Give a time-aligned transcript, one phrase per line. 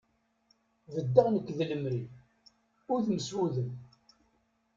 [0.93, 2.03] Beddeɣ nekk d lemri
[2.93, 3.69] udem s udem.